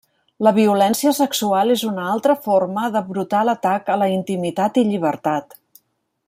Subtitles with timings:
[0.45, 5.55] La violència sexual és una altra forma de brutal atac a la intimitat i llibertat.